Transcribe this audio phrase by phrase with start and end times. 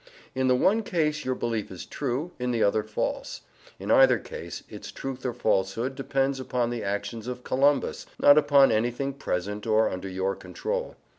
[0.33, 3.41] In the one case your belief is true, in the other false;
[3.77, 8.71] in either case its truth or falsehood depends upon the actions of Columbus, not upon
[8.71, 10.95] anything present or under your control.